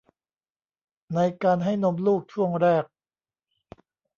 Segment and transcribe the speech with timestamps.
[1.15, 2.83] ในการให้นมลูกช่วงแรก